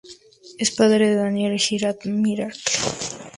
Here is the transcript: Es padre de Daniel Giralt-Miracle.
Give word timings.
Es 0.57 0.71
padre 0.71 1.09
de 1.09 1.13
Daniel 1.15 1.59
Giralt-Miracle. 1.59 2.55